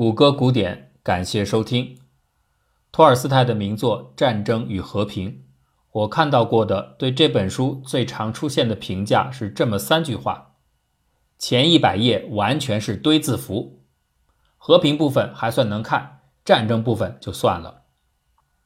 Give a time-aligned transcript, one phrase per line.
[0.00, 1.98] 谷歌古典，感谢收听。
[2.90, 5.30] 托尔斯泰的名作《战争与和平》，
[5.92, 10.52] 我看到过的对这本书最常出现的评价是这么三句话：
[11.38, 13.82] 前一百页完全是堆字符，
[14.56, 17.82] 和平部分还算能看，战争部分就算了。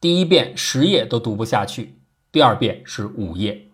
[0.00, 1.98] 第一遍十页都读不下去，
[2.30, 3.70] 第二遍是五页。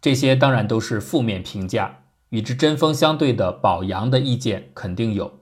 [0.00, 5.39] 这些当然都是负面评价，与之针锋相对的褒扬的意见肯定有。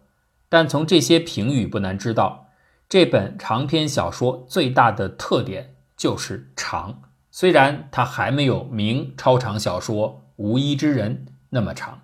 [0.48, 2.48] 但从这些评语不难知道，
[2.88, 7.02] 这本长篇小说最大的特点就是长。
[7.30, 12.00] 虽然它还没有名超长小说《无一之人》那么长，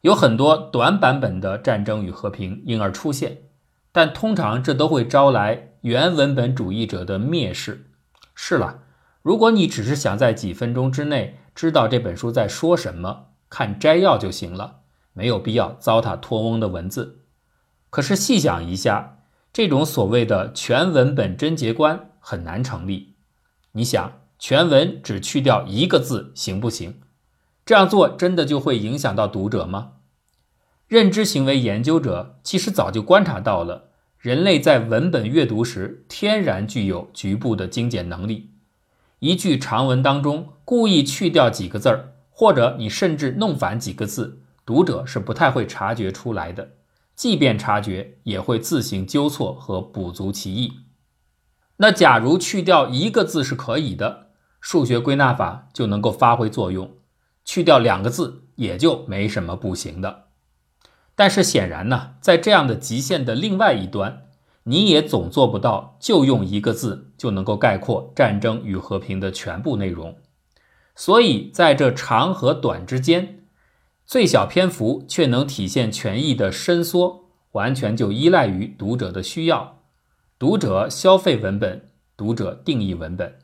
[0.00, 3.38] 有很多短版本的《战争与和平》因而出现，
[3.92, 7.90] 但通常这都会招来原文本主义者的蔑视。
[8.34, 8.80] 是了，
[9.22, 14.80] 如果你只是想在几分钟之内知道这本书在说什么，看摘要就行了。
[15.14, 17.20] 没有必要糟蹋托翁的文字，
[17.88, 19.20] 可是细想一下，
[19.52, 23.14] 这种所谓的全文本贞洁观很难成立。
[23.72, 27.00] 你想，全文只去掉一个字行不行？
[27.64, 29.92] 这样做真的就会影响到读者吗？
[30.88, 38.50] 认知行为研究者其实早就观察到了，人类在文本阅读时天然具有局部的精简能力。
[39.20, 44.42] 一句长文当中故意去掉几个字儿，或者你甚至弄反几个字。
[44.66, 46.70] 读者是不太会察觉出来的，
[47.14, 50.72] 即便察觉，也会自行纠错和补足其意。
[51.76, 54.28] 那假如去掉一个字是可以的，
[54.60, 56.86] 数学归纳法就能够发挥作用；
[57.44, 60.28] 去掉两个字也就没什么不行的。
[61.14, 64.28] 但是显然呢，在这样的极限的另外一端，
[64.62, 70.16] 你也总做不到就用一个字就能够概括《战争与和平》的全部内容。
[70.96, 73.43] 所以在这长和短之间。
[74.06, 79.82] 最小篇幅却能体现权益的伸缩，完全就依赖于读者的需要。
[80.38, 83.38] 读者消费文本，读者定义文本。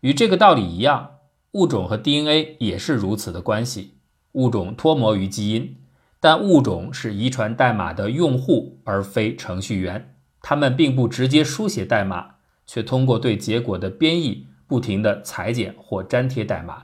[0.00, 1.10] 与这个道理一样，
[1.52, 3.94] 物种和 DNA 也是如此的关系。
[4.32, 5.76] 物种脱模于基因，
[6.20, 10.14] 但物种是遗传代码的用户，而非程序员。
[10.40, 16.82] 他们并不直接书写代码，却通过对结果的编译，不停地裁剪或粘贴代码。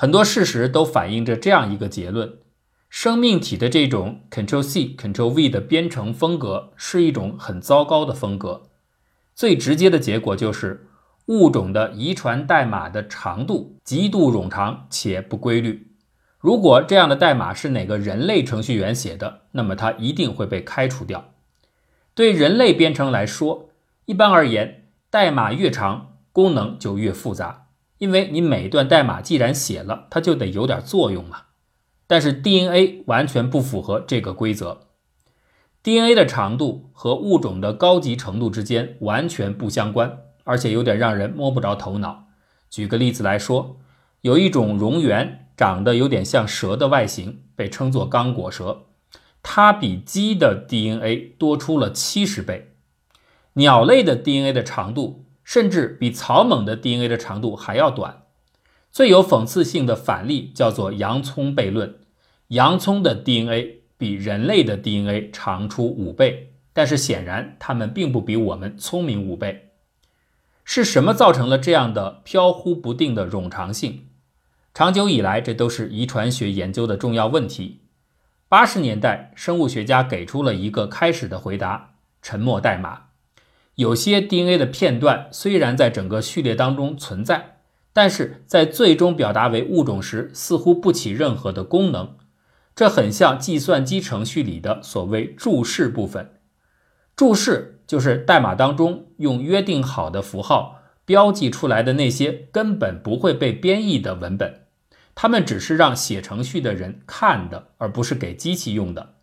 [0.00, 2.38] 很多事实都反映着这样一个结论：
[2.88, 8.68] 生命体的这种 Ctrl C Ctrl V 的编程风格是一种很糟糕的风格。
[9.34, 10.86] 最直接的结果就是
[11.26, 15.90] 物种的遗传代码的长度极度冗长且不规律。
[16.38, 21.32] 如果这样的代码是哪个人类程序员写的，那么它一定会被开除掉。
[22.14, 23.70] 对人类编程来说，
[24.04, 27.64] 一般而言，代码越长，功能就越复杂。
[27.98, 31.42] 因为你每段代码既然写了，它就得有点作用嘛。
[32.06, 34.80] 但是 DNA 完全不符合这个规则。
[35.82, 42.28] DNA 的长度和物种的高级程度之间完全不相关，而且有点让人摸不着头脑。
[42.70, 43.78] 举个例子来说，
[44.22, 48.86] 有一种蝾螈长得有点像蛇的外形，被称作刚果蛇，
[49.42, 52.72] 它比鸡的 DNA 多出了七十倍。
[53.54, 55.26] 鸟类的 DNA 的长度。
[55.48, 58.24] 甚至比草蜢的 DNA 的长度还要短。
[58.92, 61.94] 最有讽刺性的反例叫做洋葱悖论：
[62.48, 69.70] 洋葱的 DNA 比人类的 DNA 长出五倍，但是显然它们并不比我们聪明五倍。
[70.66, 74.08] 是什么造成了这样的飘忽不定的冗长性？
[74.74, 77.80] 长久以来，这都是遗传学研究的重要问题。
[78.50, 83.07] 八十年代，生物学家给出了一个开始的回答：沉默代码。
[83.78, 87.60] 有些 DNA 的片段虽然在整个序列当中存在，
[87.92, 92.16] 但是在最终表达为物种时似乎不起任何的功能。
[92.74, 96.40] 这很像计算机程序里的所谓注释部分。
[97.14, 104.62] 注释就是代码当中用约定好的符号标记出来的那些根本不会被编译的文本，
[105.14, 109.14] 它们只是让写程序的人看的，而不是给机器用的。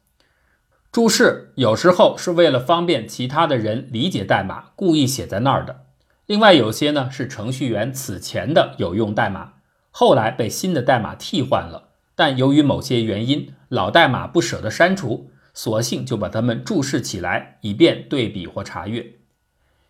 [0.95, 5.81] 注释有时候是为了方便其他的人理解代码，故意写在那儿的。
[6.25, 9.55] 另外有些呢是程序员此前的有用代码，
[9.91, 19.15] 后来被新的代码替换了，但由于某些原因，老代码不舍得删除，索性就把它们注释起来，以便对比或查阅。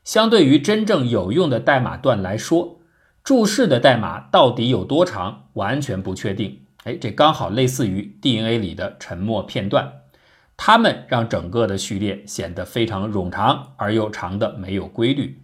[0.04, 2.80] 相对于真正有用的代码段来说，
[3.24, 6.62] 注释的代码到底有多长，完全不确定。
[6.86, 10.02] 哎，这刚好类似于 DNA 里的沉默片段。
[10.58, 15.42] 它们让整个的序列显得非常冗长，而又长的没有规律。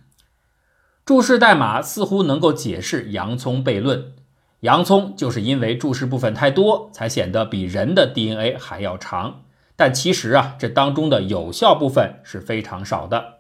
[1.04, 4.13] 注释代码似乎能够解释洋葱悖论，
[4.62, 9.44] 洋葱就是因为注释部分太多，才显得比人的 DNA 还要长。
[9.75, 13.40] 但其实啊，这当中的有效部分是非常少的。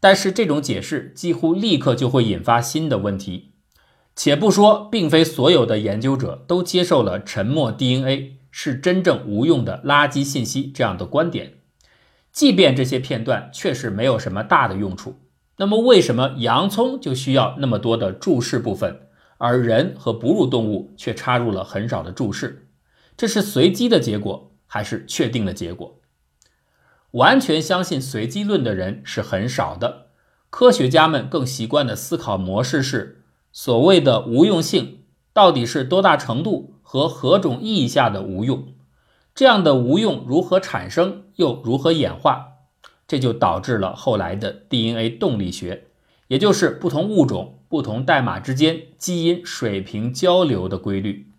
[0.00, 3.52] 但是这种解释几乎立刻就会引发新的问题。
[4.14, 11.60] 且不说，并非所有的研究者都接受了沉默 DNA 是真正无用的垃圾信息这样的观点。
[12.32, 15.14] 即便这些片段确实没有什么大的用处，
[15.58, 19.02] 那么为什么洋葱就需要那么多的注释部分，
[19.36, 22.66] 而人和哺乳动物却插入了很少的注释？
[23.16, 26.00] 这是随机的结果还是确定的结果？
[27.12, 30.08] 完全相信随机论的人是很少的。
[30.50, 33.22] 科学家们更习惯的思考模式是：
[33.52, 38.68] 所谓的无用性到底是多大程度和何种意义下的无用？
[39.34, 42.52] 这样的无用如何产生，又如何演化？
[43.06, 45.88] 这就导致了后来的 DNA 动力学，
[46.28, 51.30] 也就是不同物种、不同代码之间基因水平交流的规律。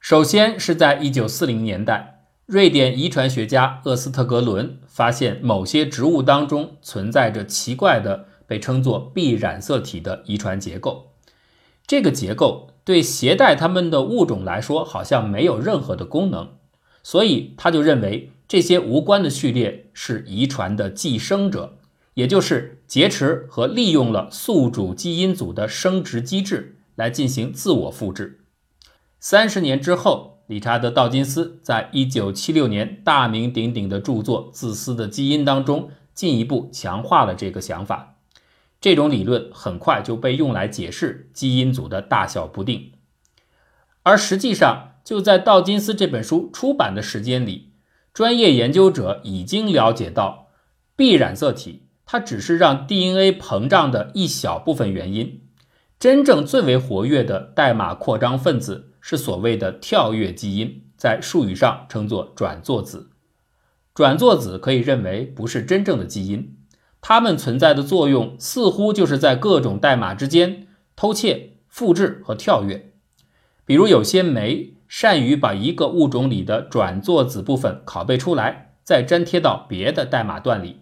[0.00, 11.12] 首先是在1940年代，瑞典遗传学家厄斯特格伦发现某些植物当中存在着奇怪的被称作 B 染色体的遗传结构。
[11.86, 16.50] 这个结构对携带它们的物种来说好像没有任何的功能。
[17.02, 21.78] 所以他就认为这些无关的序列是遗传的寄生者，
[22.14, 28.40] 也就是劫持和利用了宿主基因组的生殖机制来进行自我复制。
[29.20, 38.15] 三十年之后，理查德·道金斯在一九七六年大名鼎鼎的著作《自私的基因》当中进一步强化了这个想法。
[38.80, 42.92] 这种理论很快就被用来解释基因组的大小不定，
[44.02, 44.92] 而实际上。
[45.06, 47.70] 就在道金斯这本书出版的时间里，
[48.12, 50.48] 专业研究者已经了解到
[50.96, 55.42] ，B 染色体它只是让 DNA 膨胀的一小部分原因。
[56.00, 63.10] 真正最为活跃的代码扩张分子是所谓的跳跃基因，在术语上称作转作子。
[63.94, 66.56] 转作子可以认为不是真正的基因，
[67.08, 70.66] 它们存在的作用似乎就是在各种代码之间
[70.96, 72.90] 偷窃、复制和跳跃。
[73.64, 74.72] 比如有些酶。
[74.88, 80.80] 善于把一个物种里的转作子部分拷贝出来，再粘贴到别的代码段里。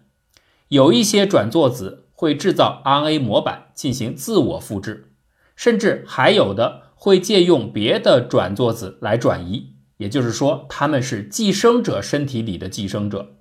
[0.68, 5.12] 有一些转作子会制造 RNA 模板进行自我复制，
[5.56, 9.74] 甚至还有的会借用别的转作子来转移。
[9.96, 13.36] 也就是说，它们是寄生者身体里的寄生者。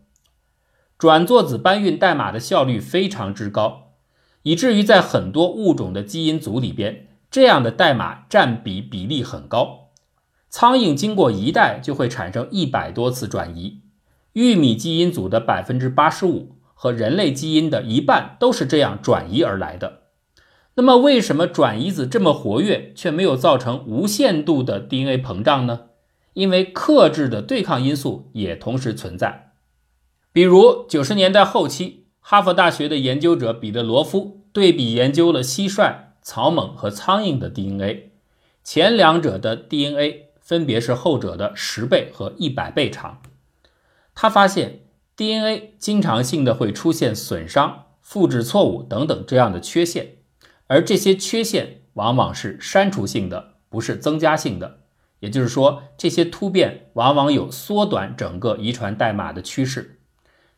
[1.04, 3.90] 转作子搬运代码的效率非常之高，
[4.44, 9.90] 以至于在很多物种的基因组里边，这样的代码占比比例很高。
[10.50, 13.82] 苍蝇经过一代就会产生一百多次转移，
[14.32, 20.04] 玉米基因组的百分之八十五和人类基因的一半都是这样转移而来的。
[20.76, 25.82] 那么，为什么转移子这么活跃，却没有造成无限度的 DNA 膨胀呢？
[26.32, 29.43] 因为克制的对抗因素也同时存在。
[30.34, 38.12] 比如九十年代后期，哈佛大学的研究者彼得罗夫对比研究了蟋蟀、草蜢和苍蝇的 DNA，
[38.62, 40.24] 前两者的 DNA。
[40.44, 43.22] 分别是后者的十倍和一百倍长。
[44.14, 44.82] 他发现
[45.16, 50.18] DNA 经常性的会出现损伤、复制错误等等这样的缺陷，
[50.68, 54.80] 而这些缺陷往往是删除性的，不是增加性的。
[55.22, 59.93] 也就是说，这些突变往往有缩短整个遗传代码的趋势。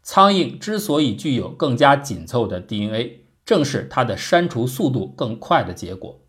[0.07, 6.21] 苍蝇之所以具有更加紧凑的 DNA，正是它的删除速度更快的结果。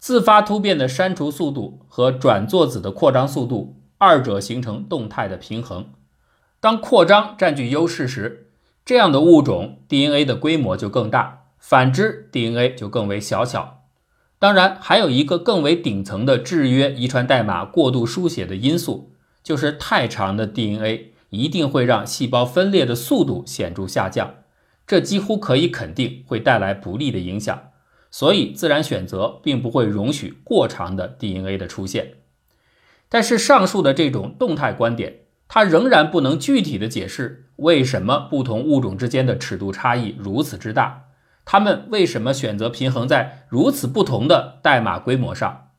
[0.00, 5.92] 自发突变的删除速度和转作子的扩张速度，二者形成动态的平衡。
[6.58, 8.50] 当扩张占据优势时，
[8.84, 13.84] 这样的物种 DNA 的规模就更大；反之，DNA 就更为小巧。
[14.40, 19.12] 当然，还有一个更为顶层的制约遗传代码过度书写的因素，
[19.44, 24.34] 就是太长的 DNA 一定会让细胞分裂的速度显著下降，
[24.86, 27.70] 这几乎可以肯定会带来不利的影响。
[28.10, 32.14] 所以，自然选择并不会容许过长的 DNA 的出现。
[33.08, 41.04] 但是，上述的这种动态观点，它仍然不能具体的解释为什么不同物种之间的尺度差异如此之大，
[41.44, 45.70] 它们为什么选择平衡在如此不同的代码规模上。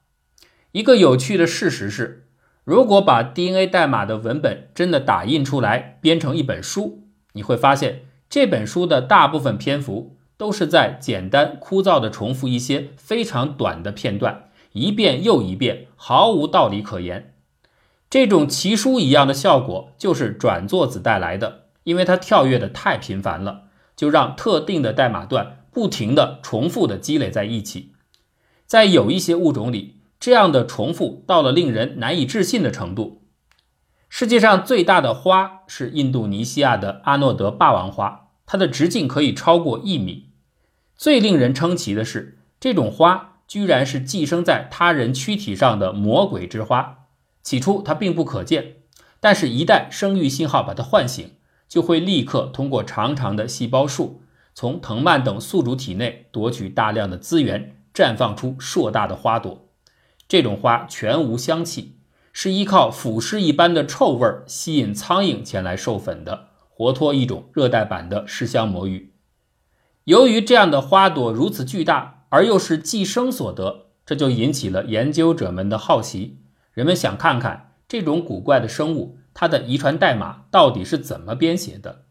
[0.74, 2.27] 一个有趣的事实是，
[2.68, 10.18] 如果把 DNA 代码的文本真的打印出来，编成一本书，你会发现这本书的大部分篇幅。
[10.36, 17.34] 都是在简单枯燥地重复一些非常短的片段，一遍又一遍，毫无道理可言。
[18.08, 23.64] 这种奇书一样的效果就是转作子带来的，因为它跳跃的太频繁了，
[23.96, 27.94] 就让特定的代码段不停地重复地积累在一起。
[28.68, 33.24] 在有一些物种里，这样的重复到了令人难以置信的程度。
[34.10, 40.30] 世界上最大的花是印度尼西亚的阿诺德霸王花，它的直径可以超过一米。
[40.96, 47.06] 最令人称奇的是，这种花居然是寄生在他人躯体上的魔鬼之花。
[47.44, 48.78] 起初它并不可见，
[49.20, 51.36] 但是，一旦生育信号把它唤醒，
[51.68, 54.22] 就会立刻通过长长的细胞束，
[54.56, 59.67] 从藤蔓等宿主体内夺取大量的资源，绽放出硕大的花朵。
[60.28, 61.94] 这种花全无香气。
[62.40, 69.14] 是依靠腐尸一般的臭味吸引苍蝇前来授粉的，活脱一种热带版的尸香魔芋。
[70.04, 76.38] 由于这样的花朵如此巨大，而又是寄生所得，这就引起了研究者们的好奇。
[76.74, 82.04] 人们想看看这种古怪的生物，它的遗传代码到底是怎么编写的。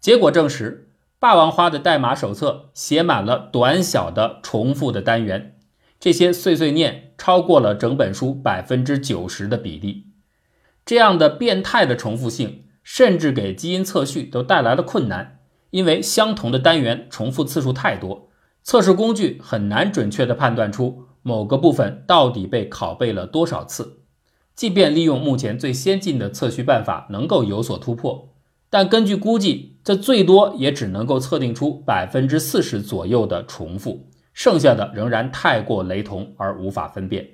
[0.00, 0.88] 结果证实，
[1.18, 5.59] 霸王花的代码手册写满了短小的重复的单元。
[6.00, 10.06] 这些碎碎念超过了整本书百分之九十的比例，
[10.86, 18.30] 这样的变态的重复性，甚至给基因测序都带来了困难，因为相同的单元重复次数太多，
[18.62, 23.98] 测试工具很难准确地判断出某个部分到底被拷贝了多少次。
[24.54, 28.30] 即便利用目前最先进的测序办法能够有所突破，
[28.70, 34.09] 但根据估计，这最多也只能够测定出百分之四十左右的重复。
[34.42, 37.32] 剩下的仍然太过雷同而无法分辨。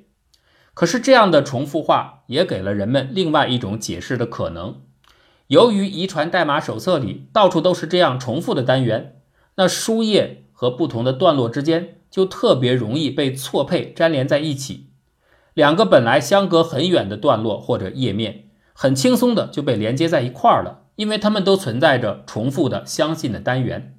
[0.75, 4.81] 可是这样的重复化也给了人们另外一种解释的可能：
[5.47, 9.21] 由于遗传代码手册里到处都是这样重复的单元，
[9.55, 14.89] 那书页和不同的段落之间就特别容易被错配粘连在一起。
[15.55, 23.96] 两个本来相隔很远的段落或者页面，很轻松的就被连接在一块儿了，因为它们都存在着重复的相近的单元。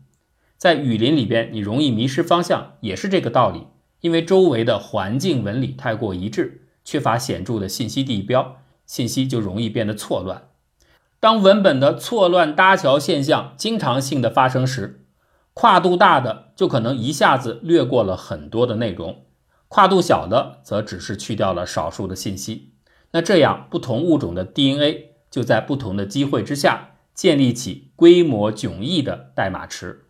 [0.58, 3.68] 在雨林里边，你容易迷失方向，也是这个道理。
[4.02, 10.50] 因为周围的环境纹理太过一致，缺乏显著的信息地标，信息就容易变得错乱。
[11.20, 15.04] 当文本的错乱搭桥现象经常性的发生时，
[15.54, 19.26] 跨度大的就可能一下子略过了很多的内容，
[19.68, 22.74] 跨度小的则只是去掉了少数的信息。
[23.12, 30.07] 那这样，不同物种的 DNA 就在不同的机会之下建立起规模迥异的代码池。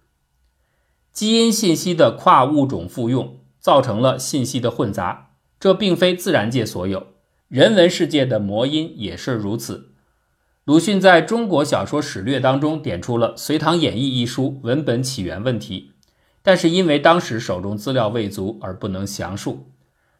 [1.17, 7.07] 基因信息的跨物种复用造成了信息的混杂，这并非自然界所有，
[7.47, 9.93] 人文世界的魔音也是如此。
[10.63, 15.93] 鲁迅在中国小说史略当中点出了《隋唐演义》一书文本起源问题，
[16.43, 19.71] 但是因为当时手中资料未足而不能详述。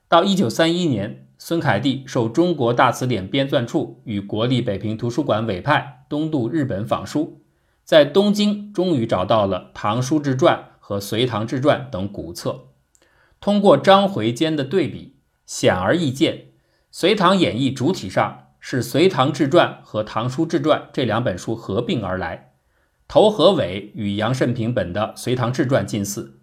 [0.10, 7.42] 到一九三一年，孙凯蒂受中国大词典编纂处与国立北平图书馆委派，东渡日本访书，
[7.84, 10.58] 在东京终于找到了《唐书志传》。
[10.88, 12.68] 和《隋唐志传》等古册，
[13.42, 16.34] 通过章回间的对比，显而易见，
[16.92, 22.54] 《隋唐演义》主体上是《隋唐志传》和《唐书志传》这两本书合并而来，
[23.06, 26.40] 头和尾与杨慎平本的《隋唐志传》近似，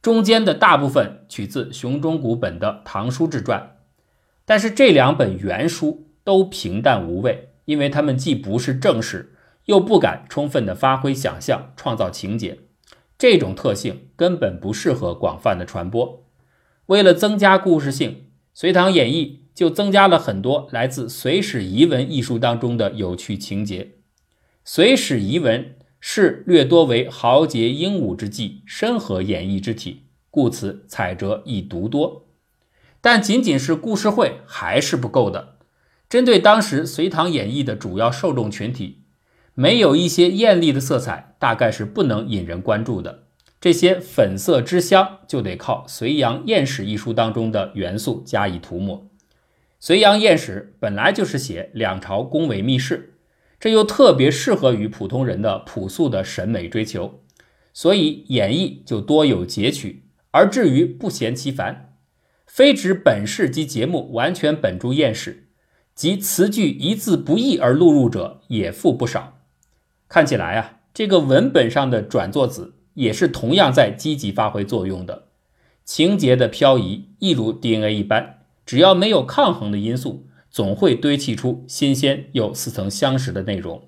[0.00, 3.60] 中间的大部分取自熊中古本的《唐书志传》，
[4.44, 12.60] 但是这两本原书都平淡无味，因为它们既不是正史，又不敢充分的发挥想象，创造情节。
[13.18, 16.24] 这种特性根本不适合广泛的传播。
[16.86, 18.10] 为了增加故事性，
[18.54, 23.82] 《隋唐演义》就增加了很多来自《隋史遗文》一书当中的有趣情节。
[24.64, 25.60] 《隋史遗文》
[25.98, 32.28] 是略多为豪杰英武之际，深合演义之体，故此采折亦独多。
[33.00, 35.56] 但仅仅是故事会还是不够的。
[36.08, 38.97] 针对当时《隋唐演义》的主要受众群体。
[39.60, 43.24] 没有一些艳丽的色彩，大概是不能引人关注的。
[43.60, 48.98] 这些粉色之香就得靠《隋炀艳史》一书当中的元素加以涂抹。
[49.80, 53.14] 《隋炀艳史》本来就是写两朝宫闱秘事，
[53.58, 57.18] 这又特别适合于普通人的朴素的审美追求，
[57.72, 61.96] 所以演绎就多有截取，而至于不嫌其烦。
[62.46, 65.48] 非指本事及节目完全本著艳史，
[65.96, 69.34] 即词句一字不异而录入者也复不少。
[70.08, 75.24] 看起来啊，这个文本上的转作子也是同样在积极发挥作用的。
[75.84, 83.82] 情节的漂移，亦如 DNA 一般，只要没有抗衡的因素，总会堆砌出新鲜又似曾相识的内容。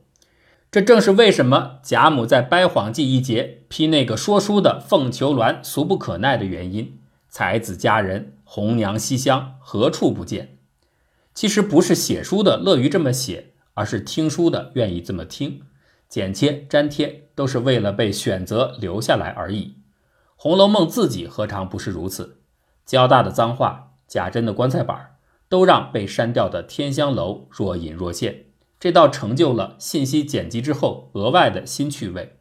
[0.71, 6.99] 这正是为什么贾母在掰谎记一节批那个说书的凤求鸾俗不可耐的原因。
[7.29, 10.59] 才子佳人，红娘西厢，何处不见？
[11.35, 15.63] 其实不是写书的乐于这么写，而是听书的愿意这么听。
[16.11, 19.65] 剪切粘贴都是为了被选择留下来而已，
[20.35, 22.41] 《红楼梦》自己何尝不是如此？
[22.85, 28.47] 交大的脏话、贾珍的棺材板，都让被删掉的天香楼若隐若现。
[28.81, 32.39] 这倒成就了信息剪辑之后额外的新趣味。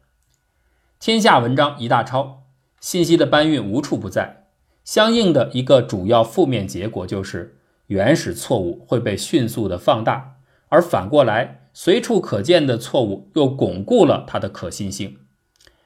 [0.98, 2.42] 天下文章一大抄，
[2.80, 4.48] 信息的搬运无处不在，
[4.82, 10.38] 相应的一个主要负面结果就是原始错误会被迅速的放大，
[10.70, 15.18] 而反过来随处可见的错误又巩固了它的可信性。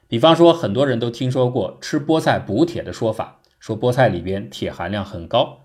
[0.07, 5.61] 比方说，很多人都听说过吃菠菜补铁的说法，说菠菜里边铁含量很高，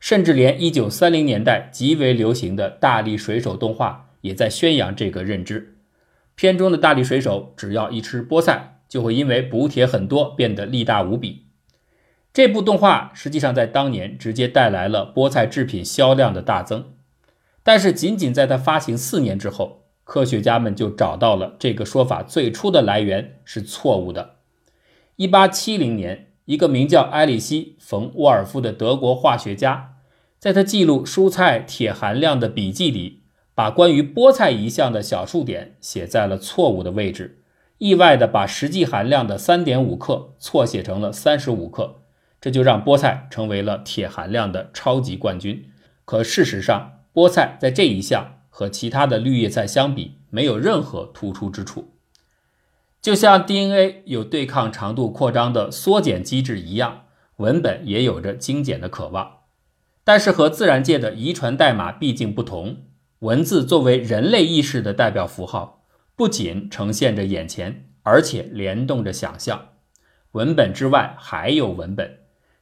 [0.00, 5.76] 甚至连1930年代极为流行的大力水手动画也在宣扬这个认知。
[6.34, 11.46] 片中的大力水手只要一吃菠菜，就会因为补铁很多变得力大无比。
[12.32, 16.93] 这部动画实际上在当年直接带来了菠菜制品销量的大增，
[17.64, 19.80] 但是仅仅在它发行四年之后。
[20.06, 24.36] 科学家们就找到了这个说法最初的来源是错误的。
[25.16, 29.94] 一八七零年，一个名叫埃里希·冯·沃尔夫的德国化学家，
[30.38, 33.22] 在他记录蔬菜铁含量的笔记里，
[33.54, 37.42] 把关于菠菜一项的小数点写在了错误的位置，
[37.78, 42.02] 意外的把实际含量的三点五克错写成了三十五克，
[42.42, 45.70] 这就让菠菜成为了铁含量的超级冠军。
[46.04, 48.32] 可事实上，菠菜在这一项。
[48.56, 51.96] 和其他的绿叶菜相比，没有任何突出之处。
[53.02, 57.06] 就像 DNA 有对抗长度扩张的缩减机制一样，
[57.38, 59.38] 文本也有着精简的渴望。
[60.04, 62.84] 但是和自然界的遗传代码毕竟不同，
[63.18, 69.70] 文字作为人类意识的代表符号，不仅呈现着眼前，而且联动着想象。
[70.30, 72.18] 文本之外还有文本，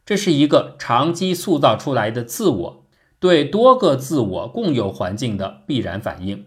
[0.07, 2.82] 这是一个长期塑造出来的自我。
[3.23, 6.45] 对多个自我共有环境的必然反应，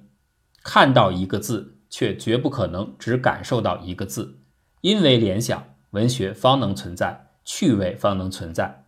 [0.61, 4.39] 看到一个字，却绝不可能只感受到一个字，
[4.81, 8.83] 因为联想，文学方能存在，趣味方能存在。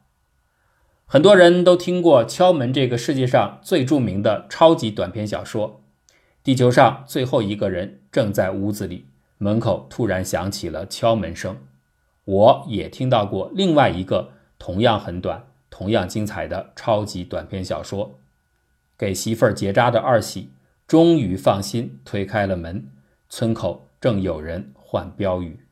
[1.05, 5.81] 很多人都听过《敲门》这个世界上最著名的超级短篇小说。
[6.43, 9.05] 地球上最后一个人正在屋子里，
[9.37, 11.55] 门口突然响起了敲门声。
[12.25, 15.46] 我也听到过另外一个同样很短。
[15.69, 18.19] 同样精彩的超级短篇小说，
[18.97, 20.49] 给媳妇儿结扎的二喜
[20.87, 22.87] 终于放心推开了门，
[23.29, 25.66] 村口正有人换标语。